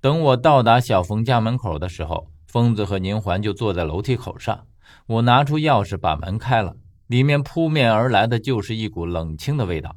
[0.00, 4.66] 等我到达小峰家门口的时候，疯子和宁环就坐在楼梯口上。
[5.06, 6.76] 我拿出钥匙把门开了，
[7.06, 9.96] 里面扑面而来的就是一股冷清的味道。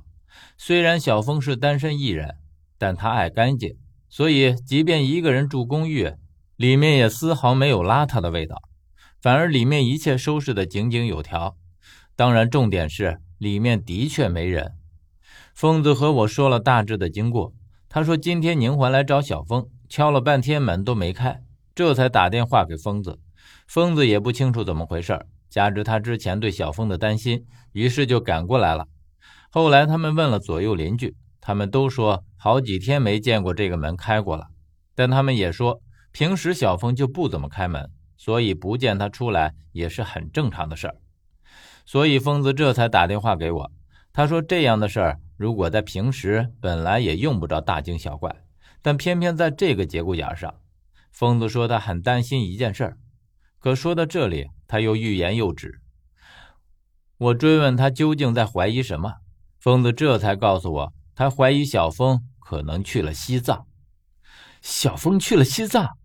[0.58, 2.36] 虽然小峰是单身一人，
[2.78, 3.76] 但他爱干净，
[4.10, 6.14] 所以即便一个人住公寓，
[6.56, 8.62] 里面也丝毫没有邋遢的味道，
[9.22, 11.56] 反而里面一切收拾得井井有条。
[12.16, 14.74] 当然，重点是里面的确没人。
[15.54, 17.54] 疯子和我说了大致的经过，
[17.88, 21.42] 他说今天宁环来找小峰，敲了半天门都没开，
[21.74, 23.20] 这才打电话给疯子。
[23.68, 28.86] 疯子也不清楚怎么回事，加之他之前对小峰的担心，于是就赶过来了。
[29.50, 34.48] 后来他们问了左右邻居，他们都说好几天没见过这个门开过了，
[34.94, 40.96] 但他们也说平时小峰就不怎么开门，所以不见他出来也是很正常的事儿。
[41.88, 43.72] 所以疯子这才打电话给我，
[44.14, 45.20] 他说这样的事儿。
[45.36, 48.36] 如果在平时本来也用不着大惊小怪，
[48.82, 50.56] 但偏偏在这个节骨眼上，
[51.12, 52.98] 疯子说他很担心一件事儿。
[53.60, 55.82] 可说到这里，他又欲言又止。
[57.18, 59.16] 我追问他究竟在怀疑什么，
[59.60, 63.66] 疯子这才告诉我，他怀疑小峰可能去了西藏。
[64.62, 65.98] 小峰去了西藏，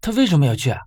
[0.00, 0.70] 他为什么要去？
[0.70, 0.80] 啊？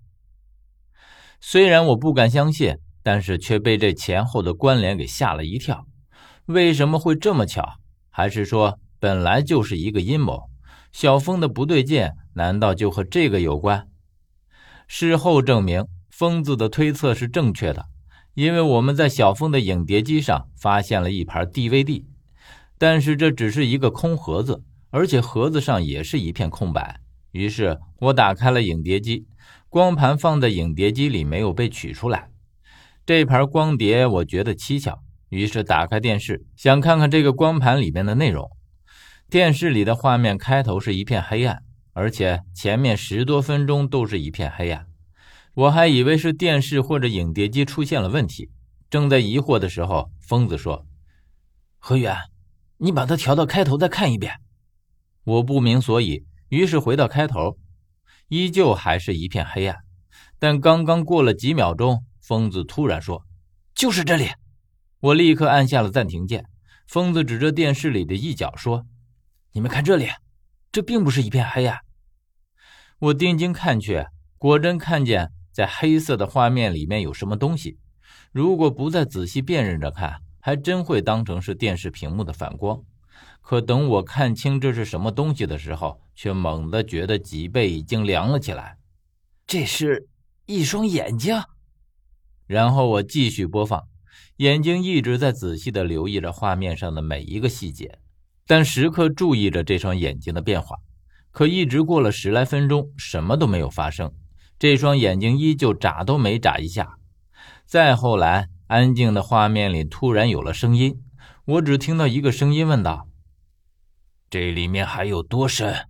[1.39, 5.85] 虽然我不敢相信，但是却被这前后的关联给吓了一跳。
[6.47, 7.77] 为什么会这么巧？
[8.09, 10.48] 还是说本来就是一个阴谋？
[10.91, 13.87] 小峰的不对劲，难道就和这个有关？
[14.87, 17.85] 事后证明，疯子的推测是正确的，
[18.33, 22.05] 因为我们在小峰的影碟机上发现了一盘 DVD，
[22.77, 26.99] 但是这只是一个空盒子，而且盒子上也是一片空白。
[27.31, 29.27] 于是我打开了影碟机，
[29.69, 32.29] 光盘放在影碟机里没有被取出来。
[33.05, 35.03] 这盘光碟我觉得蹊跷。
[35.29, 38.49] 于是打开电视，想看看这个光盘里面的内容。
[39.29, 41.61] 电视里的画面开头是一片黑暗，
[41.93, 44.87] 而且前面十多分钟都是一片黑暗。
[45.53, 48.49] 我还以为是电视或者影碟机出现了问题，
[48.89, 50.83] 正在疑惑的时候，疯子说
[51.77, 52.17] ：“何源，
[52.77, 54.33] 你把它调到开头再看一遍。”
[55.23, 57.59] 我不明所以，于是回到开头，
[58.29, 59.77] 依旧还是一片黑暗。
[60.39, 63.23] 但刚刚过了几秒钟，疯子突然说
[63.75, 64.29] ：“就是这里。”
[65.01, 66.45] 我立刻按下了暂停键。
[66.87, 68.87] 疯子指着电视里的一角说
[69.59, 70.07] ：“你们看这里，
[70.71, 71.81] 这并不是一片黑暗。”
[72.97, 74.05] 我定睛看去，
[74.37, 77.77] 果真看见在黑色的画面里面有什么东西。
[78.31, 82.81] 如果不再仔细辨认着看，还真会当成是电视屏幕的反光。
[83.41, 88.77] 可等我看清这是什么东西的时候，却猛地觉得脊背已经凉了起来。
[89.45, 90.07] 这是
[90.45, 91.35] 一双眼睛。
[92.47, 93.83] 然后我继续播放。
[94.37, 97.99] 眼睛一直在仔细地留意着画面上的每一个细节，
[98.49, 100.77] 但时刻注意着这双眼睛的变化。
[101.29, 104.11] 可一直过了十来分钟，什么都没有发生，
[104.57, 106.97] 这双眼睛依旧眨都没眨一下。
[107.67, 110.99] 再后来，安静的画面里突然有了声音，
[111.45, 113.07] 我只听到一个声音问道
[114.31, 115.85] ：“这里面还有多深？”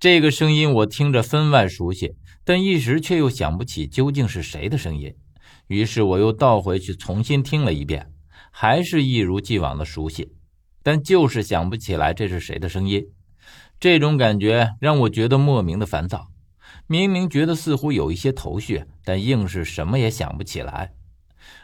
[0.00, 5.14] 这个声音我听着分外熟悉，但一时却又想不起究竟是谁的声音。
[5.68, 8.10] 于是我又倒回去重新听了一遍，
[8.50, 10.32] 还是一如既往的熟悉，
[10.82, 13.06] 但就是想不起来这是谁的声音。
[13.80, 16.28] 这种感觉让我觉得莫名的烦躁。
[16.86, 20.92] 明明觉得似乎有一些头绪，但硬是什么也想不起来。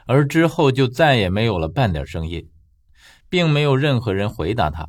[0.06, 2.48] 而之后就再也没有了半点声音，
[3.28, 4.88] 并没有任何人回答他。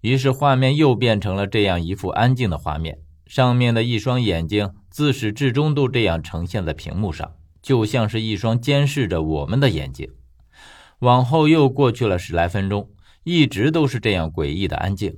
[0.00, 7.32] 于是画面又变成了这样一幅安静的画面，上面的一双眼睛自始至终都这样呈现在屏幕上。
[7.60, 10.10] 就像是一双监视着我们的眼睛。
[10.98, 12.90] 往后又过去了十来分钟，
[13.24, 15.16] 一直都是这样诡异的安静，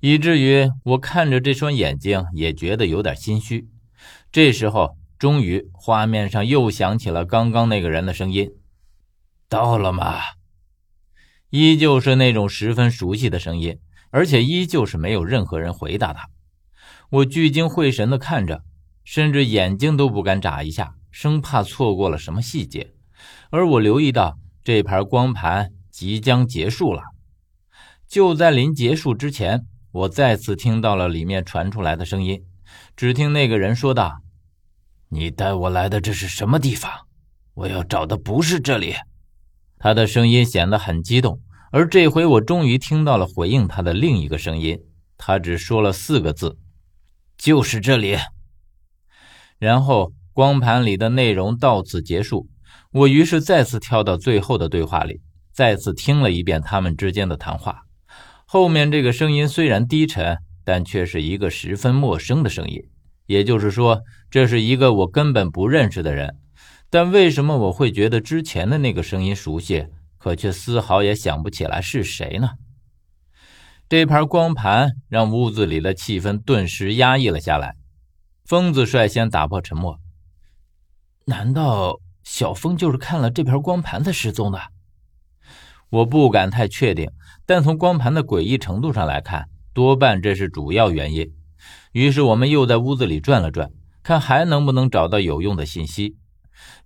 [0.00, 3.68] 以至于我看着这双眼睛也觉得有点心虚。
[4.32, 8.52] 这时候，终于画面上又响起了刚刚那个人的声音
[9.48, 10.18] ：“到了吗？”
[11.50, 13.78] 依旧是那种十分熟悉的声音，
[14.10, 16.28] 而且依旧是没有任何人回答他。
[17.10, 18.62] 我聚精会神地看着，
[19.04, 20.94] 甚至眼睛都不敢眨一下。
[21.10, 22.92] 生怕错过了什么细节，
[23.50, 27.02] 而我留意到这盘光盘即将结束了。
[28.10, 32.44] 就在临结束之前，我再次听到了里面传出来的声音。
[32.96, 34.20] 只听那个人说道
[35.10, 36.90] ：“你带我来的这是什么地方？
[37.54, 38.96] 我要找的不是这里。”
[39.78, 41.40] 他的声音显得很激动，
[41.70, 44.80] 而这回我终于听到了回应他的另一个声音。
[45.16, 46.58] 他只说了四个字
[47.38, 48.18] ：“就是这里。”
[49.58, 50.12] 然后。
[50.32, 52.48] 光盘里的内容到此结束，
[52.92, 55.20] 我于是再次跳到最后的对话里，
[55.52, 57.82] 再次听了一遍他们之间的谈话。
[58.52, 62.82] 后面这个声音虽然低沉，但却是一个十分陌生的声音。
[63.26, 66.36] 也就是说，这是一个我根本不认识的人。
[66.90, 69.86] 但为什么我会觉得之前的那个声音熟悉，
[70.18, 72.50] 可却丝毫也想不起来是谁呢？
[73.88, 77.76] 这盘光盘让屋子里的气氛顿时压抑了下来。
[78.44, 80.00] 疯子率先打破沉默
[81.26, 84.60] ：“难道小峰就是看了这盘光盘才失踪的？”
[85.90, 87.10] 我不敢太确定，
[87.44, 91.32] 但从光盘的诡异程度上来看，多半这是主要原因。
[91.92, 93.70] 于是我们又在屋子里转了转，
[94.02, 96.16] 看还能不能找到有用的信息。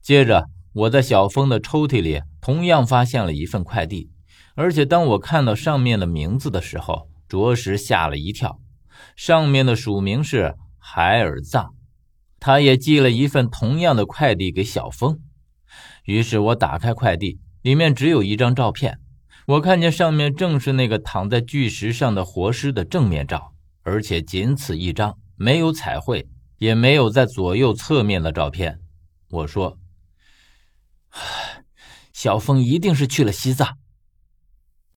[0.00, 4.10] 接着，我在小峰的抽屉里同样发现了一份快递，
[4.54, 8.58] 而且当我看到上面的名字的时候，着实吓了一跳。
[9.16, 11.74] 上面的署名是海尔藏，
[12.40, 15.20] 他也寄了一份同样的快递给小峰。
[16.04, 19.00] 于是我打开快递，里面只有一张照片，
[19.46, 26.28] 我看见上面正是那个躺在巨石上的活尸的正面照，而且仅此一张，没有彩绘，
[26.58, 28.80] 也没有在左右侧面的照片。
[29.30, 29.78] 我说
[32.12, 33.78] ：“小峰一定是去了西藏，